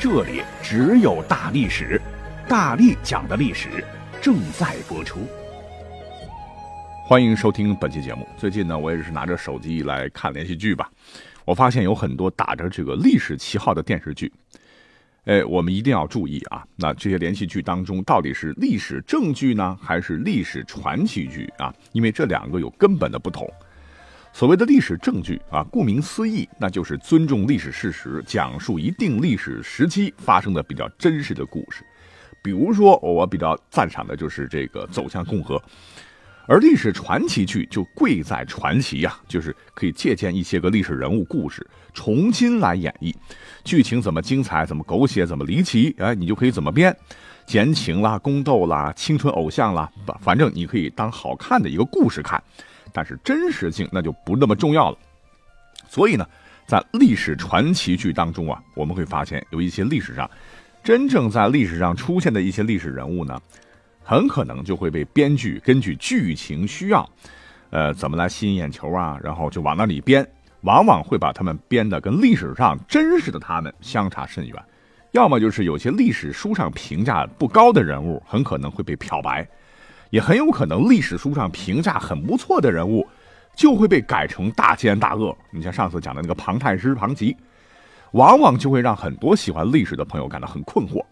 [0.00, 2.00] 这里只有大历史，
[2.48, 3.84] 大力讲的历史
[4.18, 5.28] 正在播出。
[7.04, 8.26] 欢迎收听本期节目。
[8.38, 10.90] 最近呢，我也是拿着手机来看连续剧吧。
[11.44, 14.32] 我发现有很多打着这个历史旗号的电视剧，
[15.26, 16.64] 哎，我们一定要注意啊。
[16.76, 21.74] 那这些连续剧当中，到底是历史正剧呢，还是历史传奇剧啊？
[21.92, 23.46] 因为这两个有根本的不同。
[24.32, 31.84] 所谓的历史证据啊，顾名思义，那就是尊重历史事实，讲述一定历史时期发生的比较真实的故事。
[32.42, 35.58] 比如说，我比较赞赏的就是这个《走向共和》，
[36.46, 43.14] 而历史传奇剧就贵在传奇呀，就是可以借鉴一些个历史人物故事，重新来演绎，
[43.62, 46.96] 剧情怎么精彩，怎么狗血，怎么离奇，哎，你就可以怎么编，
[47.44, 52.42] 奸情啦、宫斗啦、青春偶像啦，反正你可以当好看的一个故事看。
[52.92, 54.98] 但是真实性那就不那么重要了，
[55.88, 56.26] 所以呢，
[56.66, 60.30] 在历史传奇剧当中啊，我们会发现有一些历史上
[60.82, 63.40] 真正在历史上出现的一些历史人物呢，
[64.02, 67.08] 很可能就会被编剧根据剧情需要，
[67.70, 70.26] 呃，怎么来吸引眼球啊，然后就往那里编，
[70.62, 74.54] 往往会把他们编的跟历史上真实的他们相差甚远，
[75.12, 79.46] 要么就是有些历史书上评价不高的人物，很可能会被漂白。
[80.10, 83.08] 也很有可能，历史书上评价很不错的人物，
[83.56, 85.36] 就会被改成大奸大恶。
[85.50, 87.36] 你像上次讲的那个庞太师庞吉，
[88.12, 91.04] 往往就会让很多喜欢历史的朋友感到很困惑。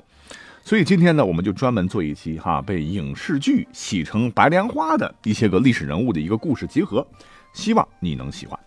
[0.63, 7.07] 所以今天呢，我们就专门做一期哈，被影视剧洗成白莲花的一些个历史人物的一个故事集合，
[7.55, 8.59] 希望你能喜欢。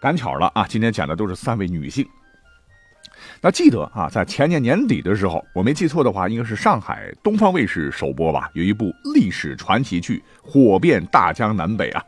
[0.00, 2.06] 赶巧了啊，今天讲的都是三位女性。
[3.40, 12.02] 那记得啊，在前年年底的时候，我没记错的话，应该是上海东方卫视首播吧，有一部历史传奇剧火遍大江南北啊，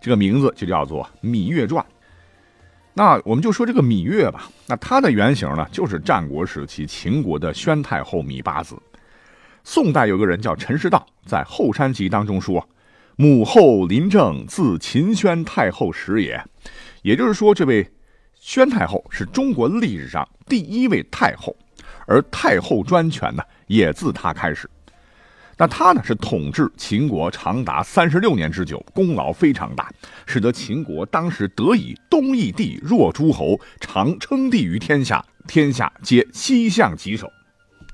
[0.00, 1.84] 这个名字就叫做《芈月传》。
[2.94, 8.76] 那我们就说这个芈月吧，那它的原型呢，就是战国时期秦国的宣太后芈八子。
[9.64, 12.66] 宋代有个人叫陈师道，在《后山集》当中说
[13.16, 16.40] ：“母后临政，自秦宣太后始也。”
[17.02, 17.84] 也就是说，这位。
[18.46, 21.54] 宣太后是中国历史上第一位太后，
[22.06, 24.70] 而太后专权呢也自她开始。
[25.58, 29.90] 那她呢是统治秦国长达三十六年之久，功劳非常大，
[30.26, 37.28] 使得秦国当时得以东夷地若诸侯，常称帝于天下，天下皆西向其手。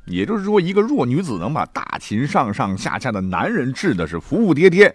[0.04, 4.94] 也就是说，一个弱女子能把大秦上上下下的男人治的是服服帖帖，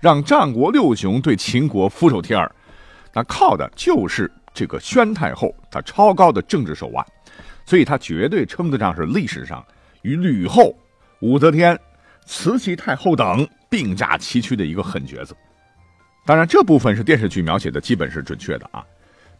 [0.00, 2.50] 让战国六雄对秦国俯首帖耳，
[3.12, 4.32] 那靠的就是。
[4.54, 7.04] 这个宣太后，她超高的政治手腕，
[7.66, 9.62] 所以她绝对称得上是历史上
[10.02, 10.74] 与吕后、
[11.20, 11.78] 武则天、
[12.24, 15.36] 慈禧太后等并驾齐驱的一个狠角色。
[16.24, 18.82] 当然，这部分是电视剧描写的基本是准确的啊。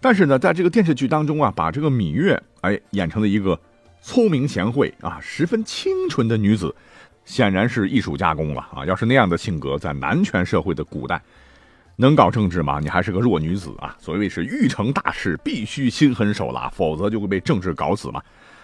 [0.01, 3.59] 但是呢，在这个电视剧当中啊，把这个芈月哎演成了一个
[4.03, 6.75] 聪明贤惠啊、十分清纯的女子，
[7.25, 8.85] 显然是艺术加工了啊。
[8.85, 11.23] 要是那样的性格，在男权社会的古代。
[11.97, 12.81] 能搞政治吗？
[12.81, 13.97] 你还是个弱女子啊！
[14.01, 18.21] 所谓是欲成大事，必须心狠手辣，否则就会被政治搞死嘛。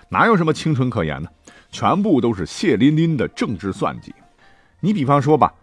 [0.09, 1.29] 哪有什么清纯可言呢？
[1.71, 4.13] 全部都是血淋淋的政治算计。
[4.81, 5.55] 你比方说吧，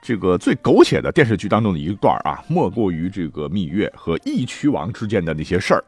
[0.00, 5.82] 这个最狗血的电视剧当中的一段啊，莫过于这个芈月和义渠王之间的那些事儿。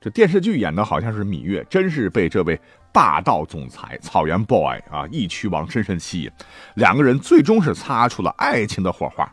[0.00, 2.60] 这电视剧演的好像是芈月真是被这位
[2.92, 6.30] 霸道总裁草原 boy 啊义渠王深深吸引，
[6.74, 9.28] 两个人最终是擦出了爱情的火花。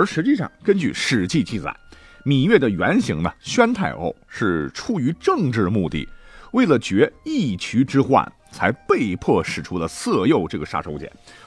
[0.00, 1.76] 而实际上，根据《史记》记载，
[2.24, 6.08] 芈月的原型呢，宣太后是出于政治目的，
[6.52, 11.06] 为了绝义渠之患，才被迫使出了色诱这个杀手锏，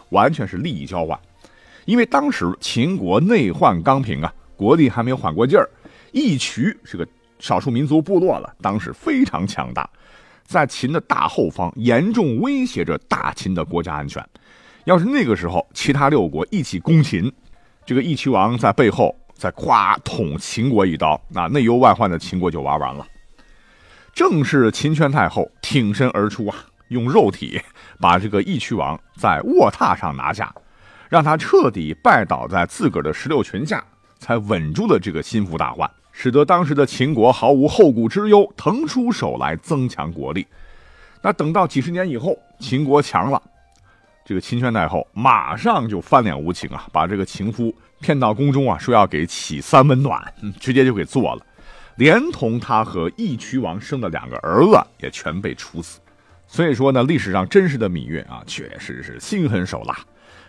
[0.09, 1.19] 完全是利益交换。
[1.85, 5.67] 因为当时秦国内患刚平啊，国力还没有缓过劲儿，
[6.11, 7.07] 义渠是个
[7.39, 9.89] 少数民族部落了，当时非常强大，
[10.45, 14.23] 在秦的大后方，严重威胁着大秦的国家安全。
[14.85, 17.33] 要是那个时候其他六国一起攻秦，
[17.85, 23.05] 这个义渠王在背后再夸捅秦国一刀，那内忧外患的秦国就玩完了。
[24.13, 26.55] 正是秦宣太后挺身而出啊，
[26.89, 27.59] 用肉体
[27.99, 30.53] 把这个义渠王在卧榻上拿下，
[31.09, 33.83] 让他彻底拜倒在自个儿的石榴裙下，
[34.19, 40.45] 才稳住了这个心腹大患，使得当时的秦国毫无后顾之忧，腾出手来增强国力。
[41.21, 43.41] 那等到几十年以后，秦国强了，
[44.25, 50.21] 这个秦宣太后马上就翻脸无情啊，把这个情夫骗到宫中啊，说要给启三温暖，
[50.59, 51.45] 直接就给做了，
[51.97, 55.99] 连同他和义渠王生的两个儿子也全被处死。
[56.47, 59.97] 所以说呢，历史上真实的芈月啊，确实是心狠手辣。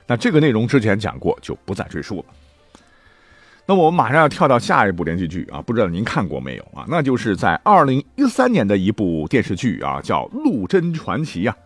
[0.06, 2.24] 那这个内容之前讲过，就不再赘述了。
[3.66, 6.84] 那我们马上要跳到下一部连续剧啊，不知道您看过没有啊？
[6.86, 11.56] 那就是在二零一三年的一部电视剧啊，叫《陆贞传奇》啊，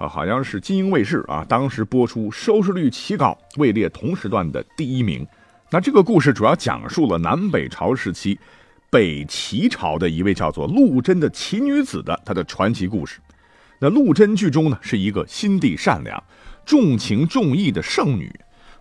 [0.00, 5.26] 啊，好像是金鹰卫视啊，当时播出收视率奇高，位列同时段的第一名。
[5.70, 8.38] 那这个故事主要讲述了南北朝时期
[8.88, 13.20] 北齐朝的一位叫做陆贞的奇女子的她的传奇故事。
[13.78, 16.22] 那陆贞剧中呢，是一个心地善良、
[16.64, 18.32] 重情重义的圣女，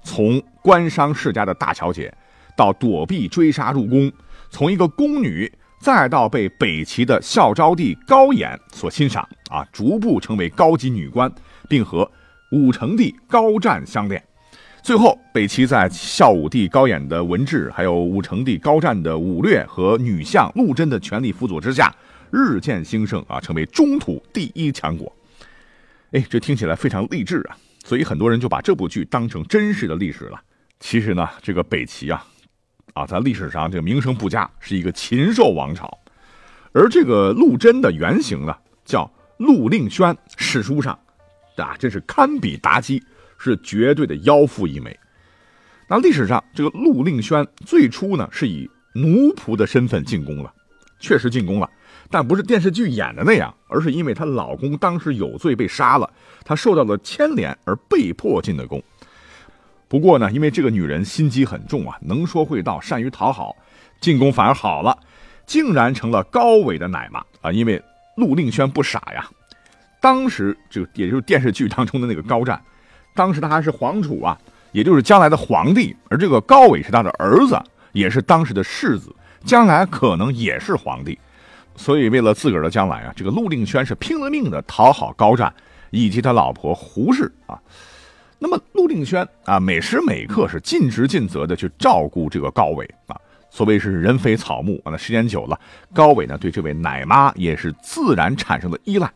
[0.01, 2.13] 从官商世家的大小姐。
[2.56, 4.12] 到躲避追杀入宫，
[4.50, 5.50] 从一个宫女，
[5.80, 11.31] 再到被北齐的孝昭帝高演所欣赏啊，逐步成为高级女官，
[11.70, 12.10] 并和
[12.52, 14.22] 武成帝高湛相恋。
[14.81, 21.94] 最后，北齐在孝武帝高演的文治，还有武成帝高湛的武略和女相陆贞的全力辅佐之下，
[22.32, 25.14] 日渐兴盛啊，成为中土第一强国。
[26.12, 30.42] 哎，这听起来非常励志啊，所以很多人就把这部剧当成真实的历史了。
[30.80, 32.25] 其实呢，这个北齐啊。
[33.00, 35.98] 啊，在历史上这个名声不佳，是一个禽兽王朝。
[36.74, 38.54] 而这个陆贞的原型呢，
[38.84, 41.00] 叫陆令轩，史书上
[41.56, 43.01] 啊，真是堪比妲己，
[43.38, 45.00] 是绝对的妖妇一枚。
[45.88, 50.54] 那历史上这个陆令轩最初呢，是以奴仆的身份进宫了，
[51.00, 51.69] 确实进宫了，
[52.12, 56.12] 但不是电视剧演的那样，而是因为她老公当时有罪被杀了，
[56.44, 58.84] 她受到了牵连而被迫进的宫。
[59.89, 63.56] 不过呢，因为这个女人心机很重啊，能说会道，善于讨好，
[64.00, 64.95] 进宫反而好了，
[65.47, 67.51] 竟然成了高伟的奶妈啊！
[67.51, 67.81] 因为
[68.15, 69.27] 陆令轩不傻呀，
[70.00, 72.62] 当时就也就是电视剧当中的那个高湛，
[73.15, 74.39] 当时他还是皇储啊，
[74.71, 77.59] 也就是将来的皇帝，而这个高伟是他的儿子，
[77.91, 79.12] 也是当时的世子，
[79.44, 81.18] 将来可能也是皇帝，
[81.75, 85.51] 所以为了自个儿的将来啊，这个陆令轩是拼了命的讨好高湛
[85.89, 87.59] 以及他老婆胡氏啊。
[88.41, 93.15] 那么陆令轩啊，每时每刻是尽职尽责的去照顾这个高伟啊。
[93.51, 95.59] 所谓是人非草木啊，那时间久了，
[95.94, 99.12] 高伟呢对这位奶妈也是自然产生了依赖。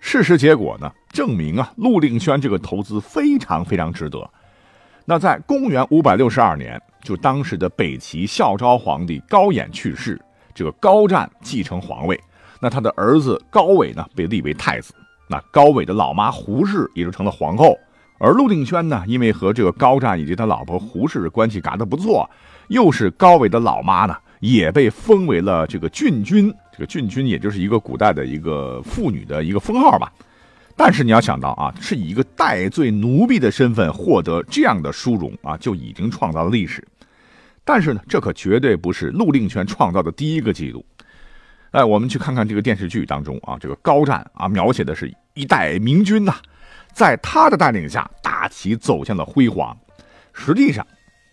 [0.00, 4.30] 事实结果呢，证明啊，陆令轩这个投资非常非常值得。
[5.04, 10.18] 那在公元五百六十二年，就当时的北齐孝昭皇帝高演去世，
[10.54, 12.18] 这个高湛继承皇位，
[12.60, 14.94] 那他的儿子高伟呢被立为太子，
[15.28, 17.76] 那高伟的老妈胡氏也就成了皇后。
[18.18, 22.28] 而陆定轩呢，因为和这个高湛以及他老婆胡氏关系嘎得不错，
[22.68, 26.54] 又是高伟的老妈呢，也被封为了这个郡君。
[26.72, 30.12] 这个郡君也就是一个古代的一个妇女的一个封号吧。
[30.76, 36.84] 但是你要想到啊，是以一个戴罪奴婢的身份获得这样的殊荣啊，就已经创造了历史。
[37.64, 40.84] 但是呢，这可绝对不是陆令轩创造的第一个记录。
[41.70, 46.34] 哎，我们去看看这个电视剧当中啊，这个高湛啊，描写的是一代明君呐。
[46.94, 49.76] 在他的带领下，大齐走向了辉煌。
[50.32, 50.86] 实际上，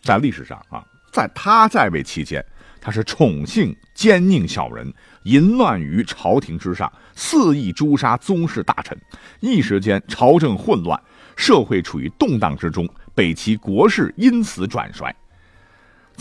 [0.03, 2.43] 在历史上啊，在他在位期间，
[2.81, 4.91] 他是宠幸奸佞小人，
[5.23, 8.97] 淫乱于朝廷之上，肆意诛杀宗室大臣。
[9.39, 10.99] 一时间，朝政混乱，
[11.35, 15.15] 社会处于动荡之中，北齐国势因此转衰。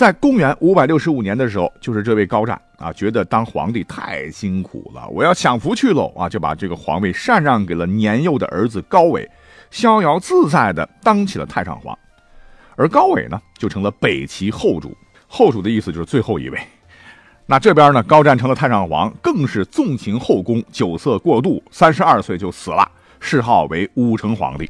[0.00, 9.30] 在公元五百六十五年的时候，就是这位高湛啊，觉得当皇帝太辛苦了，我要享福去喽啊，就把这个皇位禅让给了年幼的儿子高伟，
[9.71, 11.95] 逍遥自在的当起了太上皇。
[12.76, 14.97] 而高伟呢，就成了北齐后主。
[15.28, 16.59] 后主的意思就是最后一位。
[17.45, 22.90] 那这边呢，高湛成了太上皇，更是纵情后宫，酒色过度，三十二岁就死了，
[23.21, 24.66] 谥号为武成皇帝。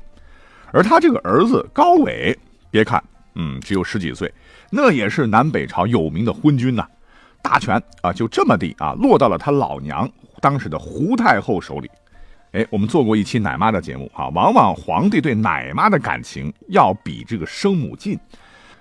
[0.73, 2.37] 而他这个儿子高伟，
[2.69, 3.01] 别看
[3.43, 4.31] 嗯只有十几岁。
[4.71, 6.87] 那也是南北朝有名的昏君呐，
[7.41, 10.07] 大权啊就这么地啊落到了他老娘
[10.41, 11.91] 当时的胡太后手里。
[12.53, 18.19] 哎，我们做过一期奶妈的节目啊，往往皇帝对奶妈的感情要比这个生母近，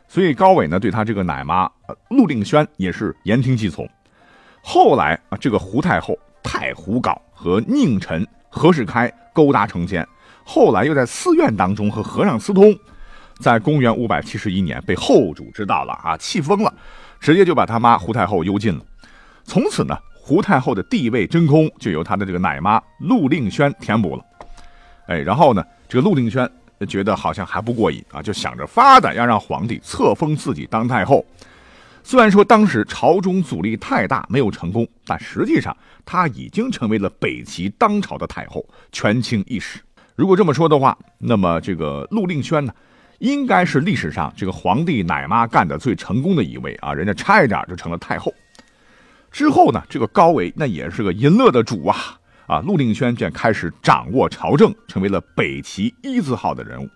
[0.08, 1.70] 所以高伟呢对他这个奶妈
[2.10, 3.88] 陆令轩也是言听计从。
[4.62, 10.08] 后来啊，这个胡太后太胡搞和佞臣何世开勾搭成奸，
[10.44, 12.76] 后来又在寺院当中和和尚私通。
[13.40, 16.74] 在公元五百七十一年，被后主知道了啊，气疯了，
[17.20, 18.82] 直接就把他妈胡太后幽禁了。
[19.44, 24.24] 从此呢，胡太后的地位真空就由他的这个奶妈陆令轩填补了。
[25.08, 26.48] 哎，然后呢，这个陆令轩
[26.88, 31.26] 觉得好像还不过瘾啊，就想着法的要让皇帝册封自己当太后。
[32.04, 39.80] 虽然说当时朝中阻力太大，没有成功，但实际上她已经成为了北齐当朝的太后，权倾一时。
[40.16, 42.74] 如果这么说的话，那么这个陆令轩呢，
[43.20, 48.34] 应该是历史上这个皇帝奶妈干的最成功的一位啊，人家差一点就成了太后。
[49.32, 51.96] 之后呢，这个高维那也是个淫乐的主啊。
[52.48, 56.90] 啊，陆令轩便开始掌握朝政，成为了北齐一字号的人物。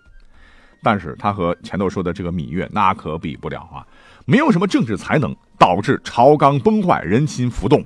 [0.82, 3.86] 但是他和前头说的这个芈月那可比不了啊，
[4.24, 7.84] 没有什么政治才能，导致朝纲崩坏，人心浮动。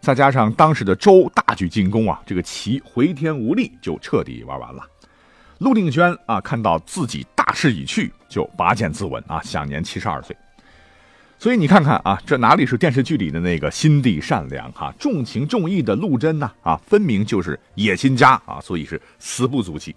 [0.00, 4.82] 再加上当时的周大举进攻啊，这个齐回天无力，就彻底玩完了。
[5.62, 10.36] 陆定轩啊，看到自己大势已去，就拔剑自刎啊，享年七十二岁。
[11.38, 16.50] 所以你看看啊，这哪里是电视剧里的那个心地善良哈、重情重义的陆贞呢？
[16.62, 18.60] 啊，分明就是野心家啊！
[18.60, 19.94] 所以是死不足惜。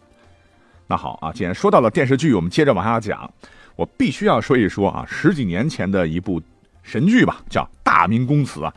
[0.85, 3.27] 那好啊，既然说到了电视剧，我们接着往下讲。
[3.75, 6.39] 我必须要说一说啊，十几年前的一部
[6.83, 8.71] 神剧吧，叫《大明宫词》啊。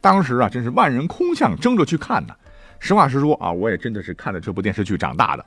[0.00, 2.34] 当时啊，真是万人空巷，争着去看呢。
[2.80, 5.46] 实话实说啊，我也真的是看了这部电视剧长大的。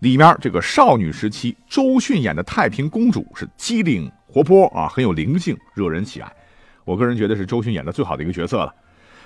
[0.00, 4.10] 里面这个少女时期，周迅演的太平公主是机灵。
[4.26, 6.30] 活泼啊，很有灵性，惹人喜爱。
[6.84, 8.74] 我个人觉得是周迅演的最好的一个角色了。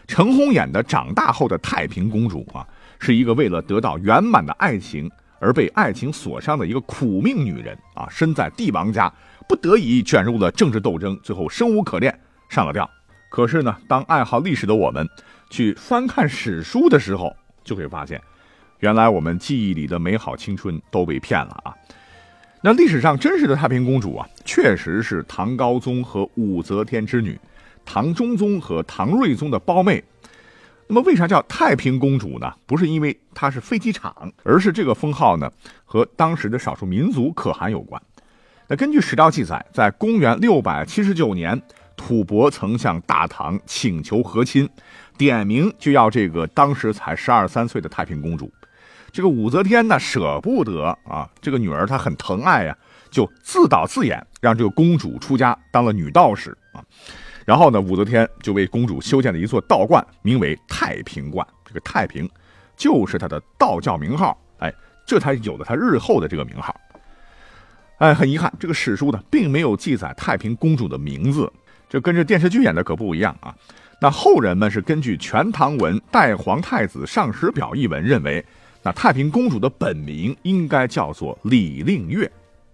[0.06, 2.64] 陈红演的长大后的太平公主啊，
[3.00, 5.10] 是一个为了得到圆满的爱情
[5.40, 9.12] 而被爱情所伤的一个苦命女人啊，身在帝王家，
[9.48, 12.16] 不得已卷入了政治斗争，最后生无可恋，
[12.48, 12.88] 上了吊。
[13.28, 15.08] 可是呢，当爱好历史的我们
[15.50, 17.34] 去翻看史书的时候，
[17.64, 18.20] 就会发现，
[18.80, 21.74] 原来我们记忆里的美好青春都被骗了啊。
[22.62, 27.38] 那历史上真实的太平公主啊，确实是唐高宗和武则天之女，
[27.84, 30.02] 唐中宗和唐睿宗的胞妹。
[30.86, 32.52] 那么为啥叫太平公主呢？
[32.66, 35.50] 不是因为她是飞机场，而是这个封号呢
[35.84, 38.00] 和当时的少数民族可汗有关。
[38.66, 41.60] 那根据史料记载，在公元六百七十九年，
[41.96, 44.68] 吐蕃曾向大唐请求和亲，
[45.16, 48.52] 点名就要这个当时才十二三岁的太平公主。
[49.12, 52.76] 这个武则天呢舍不得啊，这个女儿她很疼爱呀，
[53.10, 56.84] 就自导自演让这个公主出家当了女道士啊。
[57.44, 61.44] 然后呢，武则天就为公主修建了一座道观，名为太平观。
[61.64, 62.28] 这个太平
[62.76, 64.72] 就是她的道教名号，哎，
[65.04, 66.78] 这才有了她日后的这个名号。
[67.98, 71.52] 哎，很遗憾，这个史书呢并没有记载太平公主的名字，
[71.88, 73.52] 这跟这电视剧演的可不一样啊。
[74.00, 78.44] 那后人们是根据《全唐文代皇太子上史表》一文认为。
[78.82, 82.30] 那太平公主的本名应该叫做李令月，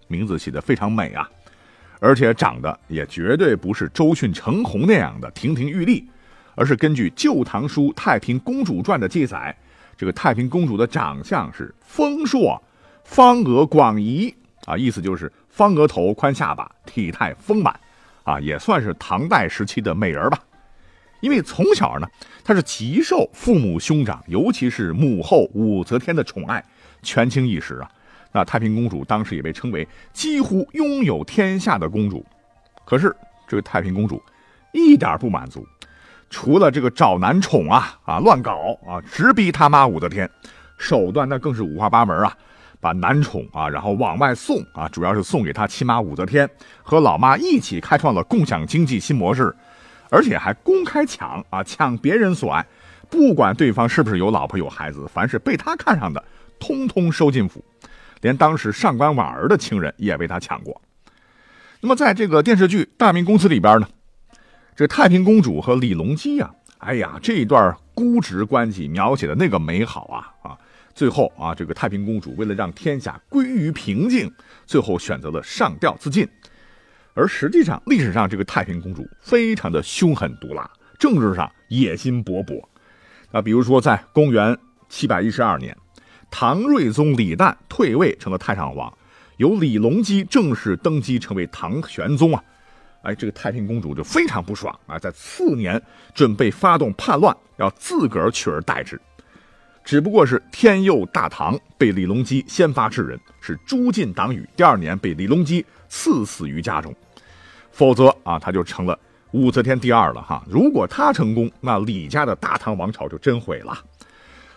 [0.07, 1.29] 名字起得非常美啊，
[1.99, 6.07] 而且长得也绝对不是周迅、程红那样的亭亭玉立，
[6.55, 9.55] 而是根据《旧唐书·太平公主传》的记载，
[9.97, 12.61] 这个太平公主的长相是丰硕、
[13.03, 14.33] 方额广仪
[14.65, 17.77] 啊，意思就是方额头、宽下巴、体态丰满
[18.23, 20.39] 啊，也算是唐代时期的美人吧。
[21.19, 22.07] 因为从小呢，
[22.43, 26.63] 他是极受父母兄长，尤其是母后武则天的宠爱，
[27.01, 27.89] 权倾一时啊。
[28.31, 32.23] 那太平公主当时也被称为几乎拥有天下的公主。
[32.85, 33.15] 可是
[33.47, 34.21] 这个太平公主
[34.73, 35.65] 一点不满足，
[36.29, 40.29] 除了这个找男宠啊啊乱搞啊，直逼他妈武则天，
[40.77, 42.37] 手段那更是五花八门啊，
[42.79, 46.47] 把男宠啊然后往外送啊，主要是送给他亲妈武则天
[46.83, 49.55] 和老妈一起开创了共享经济新模式。
[50.09, 52.65] 而且还公开抢啊，抢别人所爱，
[53.09, 56.23] 不管对方是不是有老婆有孩子，凡是被他看上的，
[56.59, 57.63] 通通收进府，
[58.21, 60.81] 连当时上官婉儿的情人也被他抢过。
[61.79, 63.87] 那么在这个电视剧《大明宫词》里边呢，
[64.75, 70.57] 这太平公主和李隆基啊，哎呀，这一段姑侄关系描写的那个美好啊啊！
[70.93, 74.31] 最后啊，这个太平公主为了让天下归于平静，
[74.65, 76.27] 最后选择了上吊自尽。
[77.17, 80.69] 而实际上，历史上这个太平公主非常的凶狠毒辣，
[80.99, 82.63] 政治上野心勃勃。
[83.31, 84.55] 那，比如说在公元
[84.87, 85.75] 七百一十二年，
[86.29, 88.95] 唐睿宗李旦退位成了太上皇，
[89.37, 92.43] 由李隆基正式登基成为唐玄宗啊。
[93.01, 95.81] 哎，这个太平公主就非常不爽啊，在次年
[96.13, 99.01] 准备发动叛乱，要自个儿取而代之。
[99.83, 104.47] 只不过是天佑大唐被李隆基先发制人，是诛尽党羽。
[104.55, 106.93] 第二年被李隆基赐死于家中。
[107.77, 108.97] 否则啊，他就成了
[109.33, 110.43] 武则天第二了哈。
[110.49, 113.77] 如果他成功，那李家的大唐王朝就真毁了。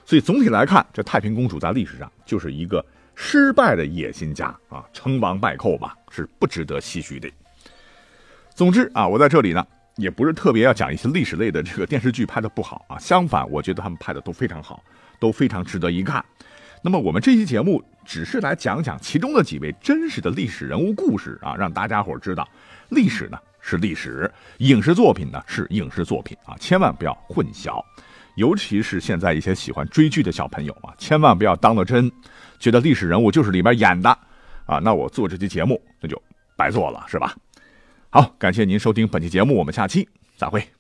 [0.07, 2.83] 所以总体来看，这太平公主在历史上就是一个
[3.15, 7.31] 失败的野心家啊，成王败寇吧，是不值得唏嘘的。
[8.55, 9.63] 总之啊，我在这里呢，
[9.97, 14.83] 也不是特别要讲一些历史类的这个电视剧拍的不好啊，相反，我觉得他们拍的都非常好，
[15.19, 16.25] 都非常值得一看。
[16.83, 22.49] 那么我们这期节目只是来讲讲其中的几位真实的历史人物故事啊，让大家伙知道，
[22.89, 27.85] 历史呢是历史，影视作品呢是影视作品啊，千万不要混淆。
[28.37, 32.11] 尤其是现在一些喜欢追剧的小朋友啊，千万不要当了真，
[32.59, 34.09] 觉得历史人物就是里边演的
[34.65, 36.21] 啊，那我做这期节目那就
[36.57, 37.37] 白做了，是吧？
[38.09, 40.80] 好，感谢您收听本期节目，我们下期再会。